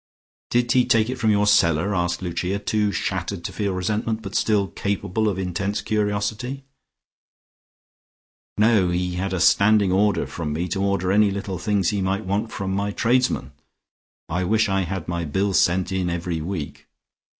"Did 0.49 0.71
he 0.71 0.83
take 0.83 1.11
it 1.11 1.17
from 1.19 1.29
your 1.29 1.45
cellar?" 1.45 1.93
asked 1.93 2.23
Lucia, 2.23 2.57
too 2.57 2.91
shattered 2.91 3.43
to 3.43 3.53
feel 3.53 3.73
resentment, 3.73 4.23
but 4.23 4.33
still 4.33 4.67
capable 4.69 5.29
of 5.29 5.37
intense 5.37 5.79
curiosity. 5.83 6.63
"No: 8.57 8.89
he 8.89 9.13
had 9.17 9.31
a 9.31 9.39
standing 9.39 9.91
order 9.91 10.25
from 10.25 10.53
me 10.53 10.67
to 10.69 10.81
order 10.81 11.11
any 11.11 11.29
little 11.29 11.59
things 11.59 11.89
he 11.89 12.01
might 12.01 12.25
want 12.25 12.51
from 12.51 12.73
my 12.73 12.89
tradesmen. 12.89 13.51
I 14.27 14.43
wish 14.43 14.69
I 14.69 14.81
had 14.85 15.07
my 15.07 15.23
bills 15.23 15.59
sent 15.59 15.91
in 15.91 16.09
every 16.09 16.41
week." 16.41 16.87